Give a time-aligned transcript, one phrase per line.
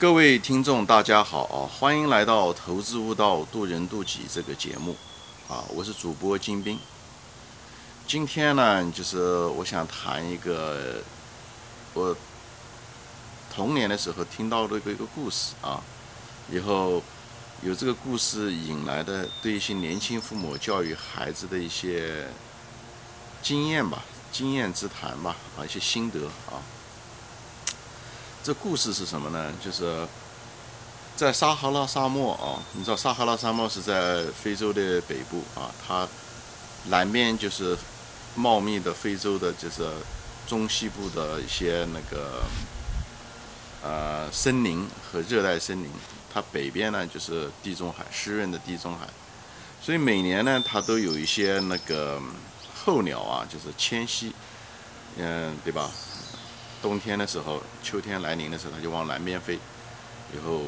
[0.00, 1.66] 各位听众，大家好啊！
[1.66, 4.94] 欢迎来到《投资悟道，渡人渡己》这个节目
[5.48, 5.64] 啊！
[5.74, 6.78] 我是主播金兵。
[8.06, 9.18] 今天呢，就是
[9.56, 11.02] 我想谈一个
[11.94, 12.16] 我
[13.52, 15.82] 童年的时候听到的一个一个故事啊。
[16.48, 17.02] 以后
[17.62, 22.28] 有这个故事引来的对一些年轻父母教育孩子的一些
[23.42, 26.62] 经验吧，经验之谈吧啊，一些心得啊。
[28.42, 29.52] 这故事是什么呢？
[29.62, 30.06] 就是
[31.16, 36.08] 在撒哈拉沙漠啊，你知道撒哈拉沙漠是在非洲的北部啊，它
[36.86, 37.76] 南边就是
[38.34, 39.86] 茂密的非洲的，就是
[40.46, 42.42] 中西部的一些那个
[43.82, 45.90] 呃森林和热带森林，
[46.32, 49.06] 它北边呢就是地中海，湿润的地中海，
[49.82, 52.22] 所以每年呢它都有一些那个
[52.84, 54.32] 候鸟啊，就是迁徙，
[55.18, 55.90] 嗯，对吧？
[56.80, 59.58] 冬天的时候，秋天来临的时候，它就往南边飞；
[60.34, 60.62] 以后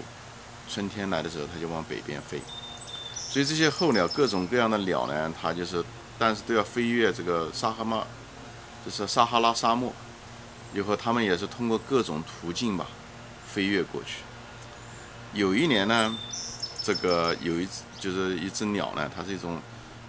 [0.68, 2.40] 春天来的时候，它就往北边飞。
[3.14, 5.84] 所以这些候鸟，各种各样的鸟呢，它就是，
[6.18, 8.04] 但是都要飞越这个撒哈拉，
[8.84, 9.92] 就是撒哈拉沙漠。
[10.74, 12.86] 以后它们也是通过各种途径吧，
[13.46, 14.22] 飞越过去。
[15.32, 16.16] 有一年呢，
[16.82, 19.60] 这个有一只就是一只鸟呢，它是一种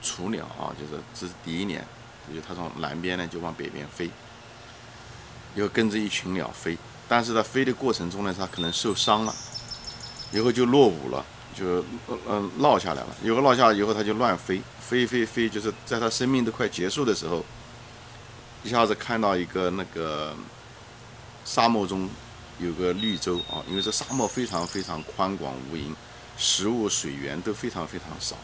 [0.01, 1.85] 雏鸟啊，就是这是第一年，
[2.33, 4.09] 就它从南边呢就往北边飞。
[5.55, 9.35] 又跟着一群鸟飞，但是在飞的过程中呢，它可能受伤了，
[10.31, 13.15] 以后就落伍了，就呃落下来了。
[13.21, 17.43] 以后落下来以后，它就乱飞，飞飞飞，就是在它生命都快结束的时候，
[18.63, 20.33] 一下子看到一个那个
[21.43, 22.09] 沙漠中
[22.59, 25.93] 有个绿洲啊，因为这沙漠非常非常宽广无垠，
[26.37, 28.37] 食物水源都非常非常少，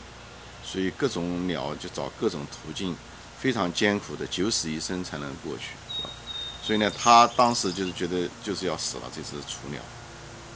[0.64, 2.94] 所以各种鸟就找各种途径，
[3.40, 5.70] 非常艰苦的九死一生才能过去。
[6.68, 9.80] 所以呢，他当时就是觉得就是要死了这只雏鸟，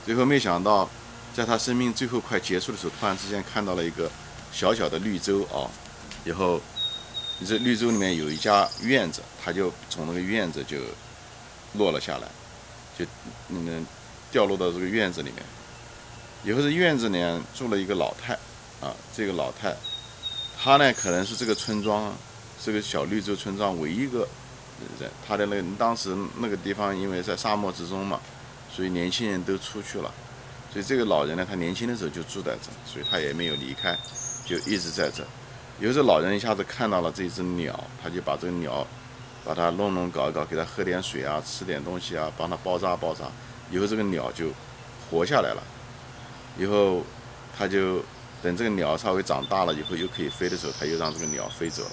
[0.05, 0.89] 最后没想到，
[1.33, 4.11] 在他生命最后快结束的时候，突然之间看到了一个
[4.51, 5.71] 小小的绿洲啊，
[6.25, 6.59] 以后
[7.47, 10.79] 这绿洲里面有一家院子，他就从那个院子就
[11.75, 12.27] 落了下来，
[12.99, 13.05] 就
[13.47, 13.87] 嗯
[14.33, 15.41] 掉落到这个院子里面，
[16.43, 17.17] 以后这院子里
[17.55, 18.33] 住了一个老太
[18.85, 19.73] 啊，这个老太，
[20.61, 22.13] 她呢可能是这个村庄
[22.61, 24.27] 这个小绿洲村庄唯一一个。
[25.27, 28.19] 他的那个当时那个地方，因为在沙漠之中嘛，
[28.73, 30.11] 所以年轻人都出去了，
[30.71, 33.97] 所以这个老人呢，他年轻的时候就住在这，所以他也没有离开，
[34.45, 35.25] 就一直在这。
[35.79, 38.85] 有时老人一下子看到了这只鸟，他就把这个鸟，
[39.43, 43.25] 把它弄弄搞一搞，给它喝点水啊，吃点东西啊，帮它包扎包扎，
[43.71, 44.49] 以后这个鸟就
[45.09, 45.63] 活下来了。
[46.57, 47.01] 以后
[47.57, 48.03] 他就
[48.43, 51.91] 等这个鸟稍微长大了以后，又可以飞的时候，他又让这个鸟飞走了。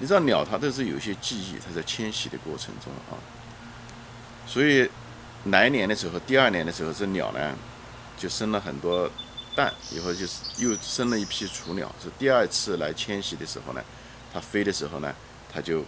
[0.00, 3.14] 你知道鸟它都是有些记忆，它在迁徙的过程中啊，
[4.46, 4.90] 所以
[5.44, 7.54] 来年的时候，第二年的时候，这鸟呢
[8.18, 9.08] 就生了很多
[9.54, 11.94] 蛋，以后就是又生了一批雏鸟。
[12.02, 13.80] 是第二次来迁徙的时候呢，
[14.32, 15.14] 它飞的时候呢，
[15.52, 15.84] 它就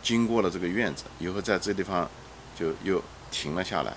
[0.00, 2.08] 经过了这个院子，以后在这个地方
[2.56, 3.92] 就又停了下来。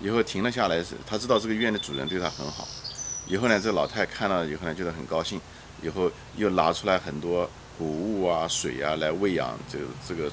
[0.00, 2.66] 以后停了下来是，他知道这个院的主人对他很好。
[3.28, 5.40] 以后呢，这老太看了以后呢，觉得很高兴，
[5.82, 7.48] 以后又拿出来很多。
[7.78, 10.32] 谷物啊，水啊，来喂养这这个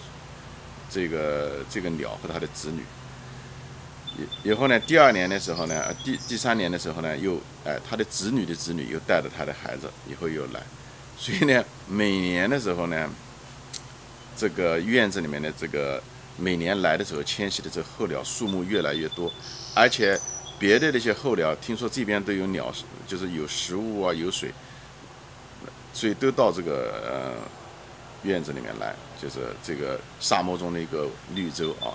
[0.89, 2.83] 这个这个鸟和它的子女。
[4.15, 10.61] 以以后呢，第二年的时候呢，第第三年的时候呢，又哎，他的子女的子女又带着他的孩子，以后又来。
[11.17, 13.09] 所以呢，每年的时候呢，
[14.37, 16.01] 这个院子里面的这个
[16.37, 19.31] 每年来的时候迁徙的这个候鸟数目越来越多，
[19.73, 20.19] 而且
[20.59, 22.71] 别的那些候鸟听说这边都有鸟，
[23.07, 24.51] 就是有食物啊，有水。
[25.93, 27.33] 所以都到这个呃
[28.23, 31.93] 院子里面来，就是这个沙漠中的一个绿洲啊。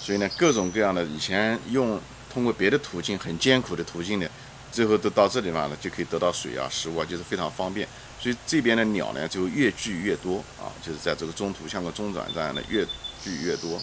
[0.00, 1.98] 所以呢，各种各样的以前用
[2.32, 4.26] 通过别的途径很艰苦的途径呢，
[4.70, 7.88] 最后都到这地方了，就可以得到水啊、食物啊，就是非常方便。
[8.20, 12.84] 所以这边的鸟呢，就越聚越多啊，就是在这个中途像个中转站的越
[13.22, 13.80] 聚越多。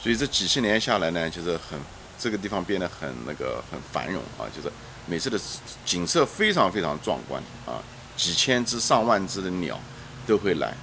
[0.00, 1.78] 所以这几十年下来呢，就是很
[2.18, 4.70] 这个地方变得很那个很繁荣啊，就是
[5.06, 5.38] 每次的
[5.84, 7.82] 景色非常非常壮观啊。
[8.16, 9.78] 几千只、上万只的鸟
[10.26, 10.74] 都会来，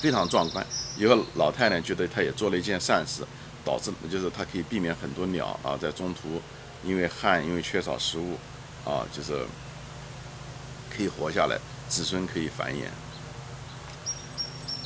[0.00, 0.66] 非常壮观。
[0.96, 3.22] 以后老太呢觉得她也做了一件善事，
[3.64, 6.40] 导致就是她可以避免很多鸟啊在中途
[6.82, 8.38] 因为旱、因为缺少食物
[8.84, 9.44] 啊，就是
[10.88, 12.84] 可以活下来，子孙可以繁衍。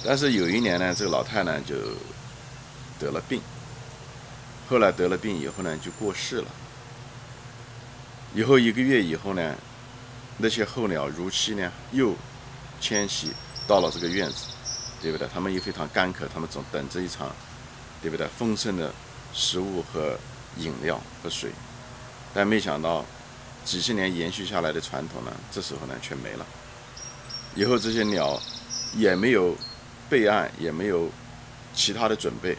[0.05, 1.77] 但是有一年呢，这个老太呢就
[2.99, 3.41] 得了病，
[4.69, 6.49] 后来得了病以后呢就过世了。
[8.35, 9.55] 以后一个月以后呢。
[10.39, 12.15] 那些候鸟如期呢，又
[12.81, 13.31] 迁徙
[13.67, 14.47] 到了这个院子，
[15.01, 15.29] 对不对？
[15.33, 17.31] 他们又非常干渴，他们总等着一场，
[18.01, 18.27] 对不对？
[18.29, 18.93] 丰盛的
[19.33, 20.19] 食物和
[20.59, 21.51] 饮料和水，
[22.35, 23.05] 但没想到
[23.65, 26.45] 几十年延续下来的传统呢，这时候呢却没了。
[27.55, 28.41] 以后这些鸟
[28.95, 29.57] 也没有
[30.09, 31.09] 备案，也没有
[31.75, 32.57] 其他的准备，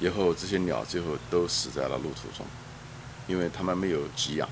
[0.00, 2.44] 以后这些鸟最后都死在了路途中，
[3.26, 4.48] 因为它们没有给养，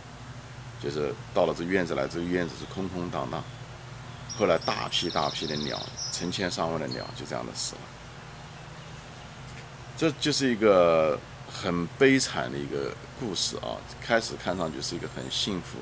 [0.83, 3.43] 就是到了这院子来，这院子是空空荡荡。
[4.39, 5.81] 后来大批大批的鸟，
[6.13, 7.81] 成千上万的鸟就这样的死了。
[9.97, 11.19] 这就是一个
[11.51, 13.81] 很悲惨的一个故事啊！
[13.99, 15.79] 开始看上去是一个很幸福、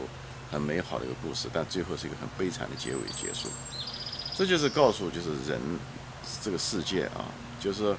[0.52, 3.49] 很美好的一个故事，但最后是一个很悲惨的结尾结束。
[4.37, 5.61] 这就是告诉，就是人
[6.40, 7.26] 这个世界啊，
[7.58, 7.97] 就是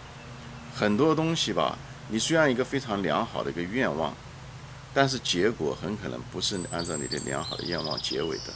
[0.74, 1.77] 很多东西吧。
[2.07, 4.13] 你虽然一个非常良好的一个愿望，
[4.95, 8.53] 但是结果很可能不是按照你的良好的愿望结尾的。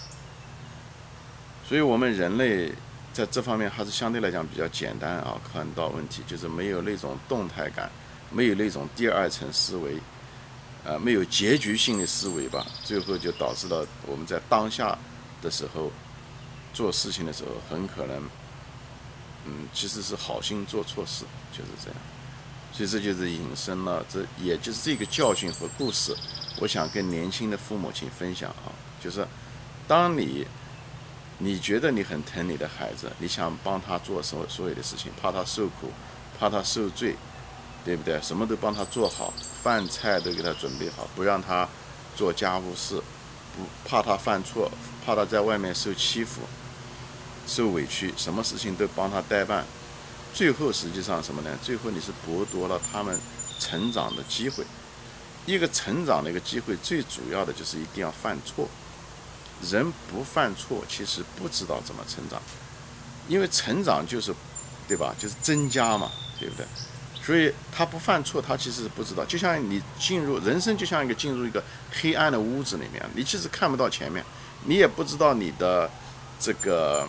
[1.67, 2.73] 所以，我们人类
[3.13, 7.91] 在这方面还是相对来讲比较简单啊，看到问题就是没有那种动态感，
[8.31, 9.97] 没有那种第二层思维，
[10.83, 12.65] 呃，没有结局性的思维吧。
[12.83, 14.97] 最后就导致了我们在当下
[15.41, 15.91] 的时候。
[16.71, 18.23] 做事情的时候，很可能，
[19.45, 21.97] 嗯，其实是好心做错事，就是这样。
[22.79, 26.15] 所以这就是引申了，这也就是这个教训和故事，
[26.61, 28.71] 我想跟年轻的父母亲分享啊，
[29.03, 29.27] 就是
[29.85, 30.47] 当你
[31.39, 35.91] 你觉得你很疼你的孩子，你想帮他做所所有的事情，怕他受苦，
[36.39, 37.17] 怕他受罪，
[37.83, 38.17] 对不对？
[38.21, 41.67] 什么都帮他做好，饭菜都给他准备好，不让他
[42.15, 42.95] 做家务事，
[43.57, 44.71] 不怕他犯错，
[45.05, 46.43] 怕他在外面受欺负。
[47.45, 49.65] 受委屈，什么事情都帮他代办，
[50.33, 51.49] 最后实际上什么呢？
[51.61, 53.17] 最后你是剥夺了他们
[53.59, 54.63] 成长的机会。
[55.45, 58.67] 一个成长的一个机会，最主要的就是一定要犯错。
[59.69, 62.39] 人不犯错，其实不知道怎么成长，
[63.27, 64.33] 因为成长就是，
[64.87, 65.13] 对吧？
[65.19, 66.65] 就是增加嘛，对不对？
[67.21, 69.25] 所以他不犯错，他其实是不知道。
[69.25, 74.23] 就像你进入人生，就像一个进入一个黑暗的屋子里面，你其实看不到前面，
[74.65, 75.89] 你也不知道你的
[76.39, 77.07] 这个。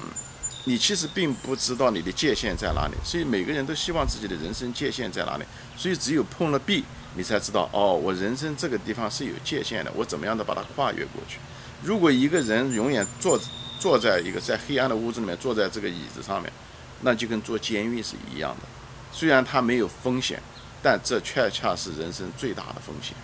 [0.65, 5.45] 你其实并不知道你的界限在哪里，所以每个人都希望自己的人生界限在哪里。
[5.77, 6.85] 所以只有碰了壁，
[7.17, 11.39] 你才知道哦，我人生这个地方是有界限的，我怎么样的把它跨越过去。
[11.83, 13.41] 如果一个人永远坐
[13.79, 16.53] 坐在一个在黑暗的屋子里面，坐在这个椅子上面，
[17.01, 18.69] 那就跟坐监狱是一样的。
[19.11, 20.43] 虽然他没有风险，
[20.83, 23.17] 但这恰恰是人生最大的风险，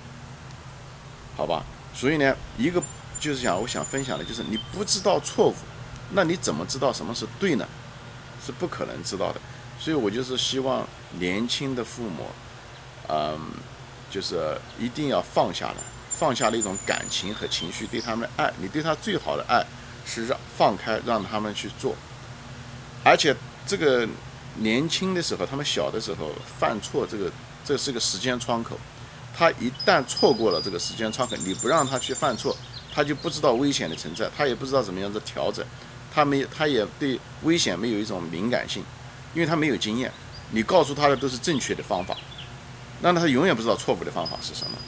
[1.36, 1.62] 好吧？
[1.94, 2.82] 所以呢，一个
[3.20, 5.54] 就是讲，我想分享的就是你不知道错误。
[6.10, 7.66] 那你怎么知道什么是对呢？
[8.44, 9.40] 是不可能知道的。
[9.78, 10.86] 所以我就是希望
[11.18, 12.26] 年轻的父母，
[13.08, 13.38] 嗯，
[14.10, 15.76] 就是一定要放下来，
[16.10, 18.52] 放下那种感情和情绪对他们的爱。
[18.58, 19.64] 你对他最好的爱
[20.06, 21.94] 是让放开，让他们去做。
[23.04, 23.36] 而且
[23.66, 24.08] 这个
[24.56, 27.30] 年轻的时候，他们小的时候犯错，这个
[27.64, 28.78] 这是个时间窗口。
[29.36, 32.56] 他一旦错过了这个时间窗口，你不让他去犯错，
[32.94, 35.62] 他就不知道危险的存在，他也不知道怎么样子调整。
[36.16, 38.82] 他没，他也对危险没有一种敏感性，
[39.34, 40.10] 因为他没有经验。
[40.50, 42.16] 你告诉他的都是正确的方法，
[43.02, 44.78] 那他永远不知道错误的方法是什么。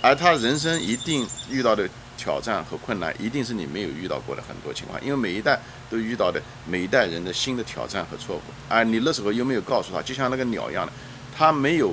[0.00, 5.04] 而他人生一定遇到的挑战和困难，一定是你没有遇到过的很多情况。
[5.04, 5.58] 因为每一代
[5.90, 10.92] 都遇到的每一代人的新的挑战和错误，而你那时候又没有告诉他，就像那个鸟一样的，
[11.36, 11.92] 他没有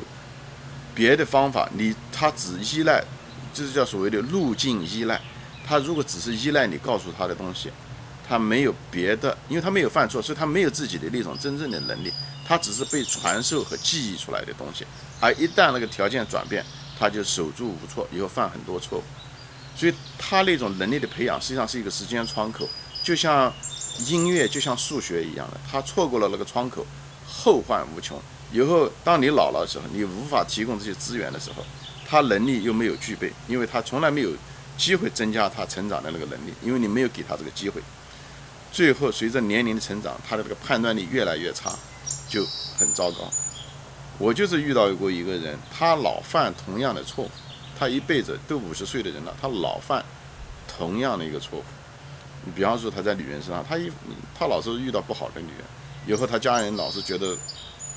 [0.93, 3.03] 别的方法，你他只依赖，
[3.55, 5.19] 就是叫所谓的路径依赖。
[5.65, 7.71] 他如果只是依赖你告诉他的东西。
[8.27, 12.11] 他没有别的，因为他没有犯错，所以他没有自己的那种真正的能力，
[12.47, 14.85] 他只是被传授和记忆出来的东西。
[15.19, 16.63] 而一旦那个条件转变，
[16.97, 19.03] 他就手足无措，以后犯很多错误。
[19.75, 22.67] 所以他那种能力的培养，实际上是一个时间窗口，
[23.03, 23.51] 就像
[24.07, 26.85] 音乐，就像数学一样的，他错过了那个窗口，
[27.27, 28.21] 后患无穷。
[28.51, 31.65] 以后当你老了的时候，你无法提供这些资源的时候，
[32.07, 34.29] 他能力又没有具备，因为他从来没有
[34.77, 37.81] 机会增加他成长的那个能力，因为你没有给他这个机会。
[38.73, 41.71] 最后，随着年龄的成长，他的这个判断力越来越差，
[42.27, 42.43] 就
[42.75, 43.29] 很糟糕。
[44.17, 47.31] 我就是遇到过一个人，他老犯同样的错误，
[47.77, 50.03] 他一辈子都五十岁的人了，他老犯
[50.67, 51.63] 同样的一个错误。
[52.45, 53.91] 你比方说他在女人身上，他一
[54.33, 55.63] 他老是遇到不好的女人，
[56.07, 57.37] 以后他家人老是觉得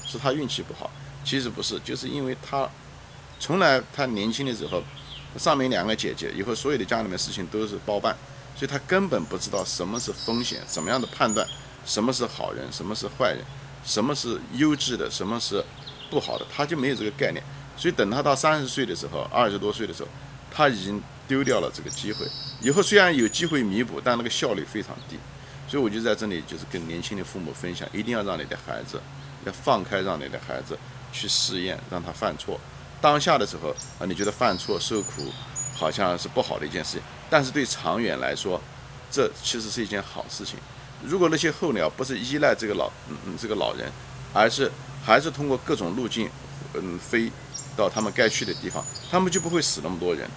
[0.04, 0.90] 是他运气不好，
[1.24, 2.68] 其实不是，就是因为他
[3.40, 4.82] 从来他年轻的时候，
[5.38, 8.14] 上面两个姐姐，以后所有的家里面事情都是包办。
[8.56, 11.46] 所以他根本不知道什么是风险，怎么样的判断，
[11.84, 13.44] 什么是好人，什么是坏人，
[13.84, 15.62] 什么是优质的，什么是
[16.10, 17.44] 不好的，他就没有这个概念。
[17.76, 20.08] 所以等他到三十岁的时候，二十多岁的时候，
[20.50, 22.26] 他已经丢掉了这个机会。
[22.62, 25.18] 以后虽然有机会弥补，但那个效率非常低。
[25.68, 29.00] 所以我就在这里就是跟年轻的父母分享，一定要让你的孩子
[29.44, 30.78] 要放开，让你的孩子
[31.12, 32.58] 去试验，让他犯错。
[33.00, 35.30] 当下的时候啊，你觉得犯错受苦
[35.74, 38.60] 好像是不好的一件事情，但是对长远来说，
[39.10, 40.58] 这其实是一件好事情。
[41.04, 43.90] 如果那些候鸟不是依赖这个老嗯嗯这个老人，
[44.32, 44.70] 而是
[45.04, 46.28] 还是通过各种路径
[46.74, 47.30] 嗯飞
[47.76, 50.28] 到他们该去的地方，他们就不会死那么多人。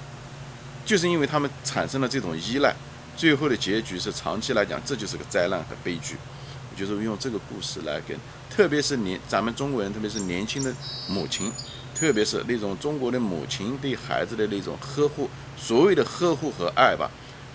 [0.85, 2.75] 就是因为他们产生了这种依赖，
[3.15, 6.15] 最后的结局是长期来讲，这就是个灾难和悲剧。
[6.75, 8.17] 就是用这个故事来跟，
[8.49, 10.73] 特别是年咱们中国人，特别是年轻的
[11.09, 11.51] 母亲，
[11.99, 17.11] 特别是那种中国的母亲对孩子的那种呵护，所谓的呵护和爱吧，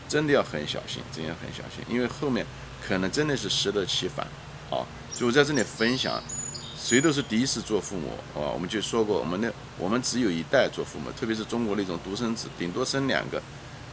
[0.07, 2.45] 真的要很小心，真的要很小心，因为后面
[2.87, 4.27] 可能真的是适得其反。
[4.71, 4.85] 啊，
[5.15, 6.23] 就在这里分享，
[6.77, 13.41] 谁都是第一次做父母啊，我们就说过，我们的我们只有一代做父母，特别是中国那种独生子，顶多生两个，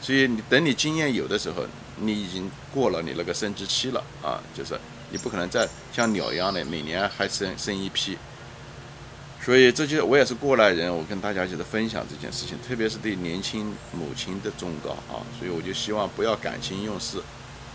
[0.01, 1.65] 所以你等你经验有的时候，
[1.95, 4.77] 你已经过了你那个生殖期了啊，就是。
[5.13, 8.17] 你不可能再像鸟一样的每年还生生一批，
[9.43, 17.19] 所以这就我也是过来人，我跟大家就是分享这件事情，特别是对年轻母亲的忠告啊，所以我就希望不要感情用事，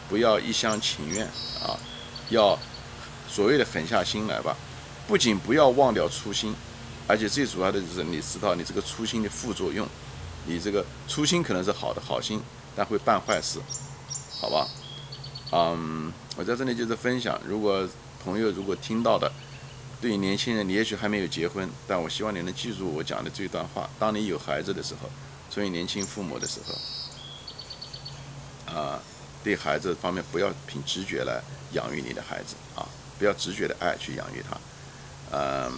[0.09, 1.27] 不要一厢情愿
[1.61, 1.75] 啊，
[2.31, 2.57] 要
[3.29, 4.57] 所谓的狠下心来吧，
[5.09, 6.55] 不仅不要忘掉初心，
[7.09, 9.85] 而且最主要的就是你知道你这个初心的副作用，
[10.47, 12.41] 你这个初心可能是好的好心，
[12.77, 13.59] 但会办坏事，
[14.41, 14.69] 好吧？
[15.51, 17.89] 嗯，我在这里就是分享，如果
[18.25, 19.31] 朋友如果听到的，
[20.01, 25.09] 对于年轻人，你也许还没有结婚，但我希望你能记住我讲的这段话：当你有孩子的时候，
[25.49, 26.75] 作为年轻父母的时候，
[28.75, 29.01] 啊，
[29.43, 31.41] 对孩子方面不要凭直觉来
[31.73, 32.87] 养育你的孩子啊，
[33.19, 34.59] 不要直觉的爱去养育他。
[35.33, 35.73] 嗯，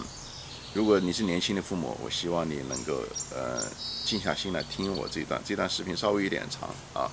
[0.73, 3.01] 如果你是年轻的父母，我希望你能够
[3.33, 3.63] 呃
[4.05, 7.09] 静下心来听我这段，这段视频稍微有点长啊，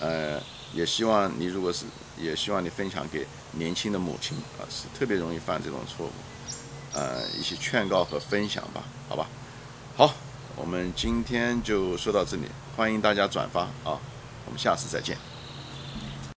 [0.00, 0.40] 呃。
[0.74, 1.86] 也希望你，如果是，
[2.18, 6.10] 也希望你分享给年轻的母亲啊，是特别容易犯这种错误，
[6.96, 9.28] 呃，一些劝告和分享吧，好吧。
[9.98, 10.14] 好，
[10.56, 14.00] 我们今天就说到这里，欢迎大家转发啊，
[14.46, 15.18] 我们下次再见。